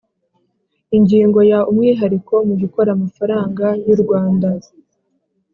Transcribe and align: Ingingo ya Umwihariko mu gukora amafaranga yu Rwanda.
Ingingo 0.97 1.39
ya 1.51 1.59
Umwihariko 1.69 2.33
mu 2.47 2.55
gukora 2.61 2.89
amafaranga 2.97 3.65
yu 3.87 3.95
Rwanda. 4.01 4.49